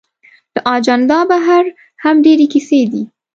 [0.53, 1.63] له اجنډا بهر
[2.03, 3.03] هم ډېرې کیسې دي.